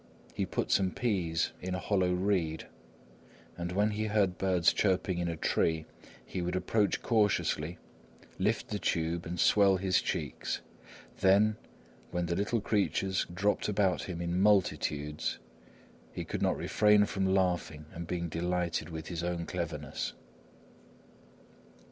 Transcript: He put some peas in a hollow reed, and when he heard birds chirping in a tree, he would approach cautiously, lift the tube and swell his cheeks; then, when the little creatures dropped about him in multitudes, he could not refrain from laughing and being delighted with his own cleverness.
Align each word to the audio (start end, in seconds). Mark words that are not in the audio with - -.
He 0.33 0.47
put 0.47 0.71
some 0.71 0.89
peas 0.89 1.51
in 1.61 1.75
a 1.75 1.79
hollow 1.79 2.11
reed, 2.11 2.65
and 3.55 3.71
when 3.71 3.91
he 3.91 4.05
heard 4.05 4.39
birds 4.39 4.73
chirping 4.73 5.19
in 5.19 5.27
a 5.27 5.35
tree, 5.37 5.85
he 6.25 6.41
would 6.41 6.55
approach 6.55 7.03
cautiously, 7.03 7.77
lift 8.39 8.69
the 8.69 8.79
tube 8.79 9.27
and 9.27 9.39
swell 9.39 9.77
his 9.77 10.01
cheeks; 10.01 10.61
then, 11.19 11.55
when 12.09 12.25
the 12.25 12.35
little 12.35 12.61
creatures 12.61 13.27
dropped 13.31 13.69
about 13.69 14.01
him 14.05 14.21
in 14.23 14.41
multitudes, 14.41 15.37
he 16.11 16.25
could 16.25 16.41
not 16.41 16.57
refrain 16.57 17.05
from 17.05 17.35
laughing 17.35 17.85
and 17.93 18.07
being 18.07 18.27
delighted 18.27 18.89
with 18.89 19.05
his 19.05 19.23
own 19.23 19.45
cleverness. 19.45 20.13